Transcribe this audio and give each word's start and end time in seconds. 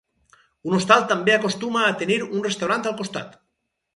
Un 0.69 0.77
hostal 0.77 1.03
també 1.11 1.35
acostuma 1.35 1.83
a 1.89 1.93
tenir 2.01 2.17
un 2.27 2.43
restaurant 2.47 2.87
al 2.93 2.99
costat. 3.03 3.37